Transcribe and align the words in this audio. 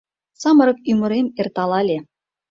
Самырык 0.41 0.77
ӱмырем 0.91 1.27
эрталале 1.39 1.97